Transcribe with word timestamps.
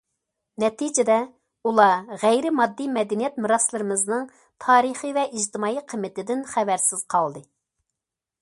نەتىجىدە، 0.61 1.17
ئۇلار 1.71 2.07
غەيرىي 2.23 2.53
ماددىي 2.61 2.89
مەدەنىيەت 2.95 3.37
مىراسلىرىمىزنىڭ 3.45 4.25
تارىخى 4.65 5.15
ۋە 5.19 5.27
ئىجتىمائىي 5.29 5.81
قىممىتىدىن 5.93 6.45
خەۋەرسىز 6.55 7.09
قالدى. 7.17 7.47